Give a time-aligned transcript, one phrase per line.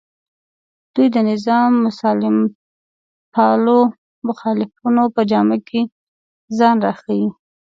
[0.93, 3.79] دوی د نظام د مسالمتپالو
[4.27, 5.81] مخالفانو په جامه کې
[6.57, 7.27] ځان راښیي